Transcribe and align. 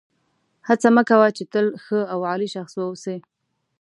هڅه 0.67 0.87
مه 0.95 1.03
کوه 1.09 1.27
چې 1.37 1.43
تل 1.53 1.67
ښه 1.83 1.99
او 2.13 2.19
عالي 2.29 2.49
شخص 2.55 2.73
واوسې. 2.77 3.17